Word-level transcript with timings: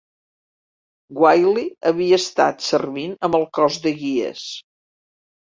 Wylly 1.23 1.65
havia 1.89 2.19
estat 2.23 2.65
servint 2.69 3.15
amb 3.29 3.39
el 3.41 3.47
Cos 3.59 3.79
de 3.87 3.95
Guies. 4.01 4.49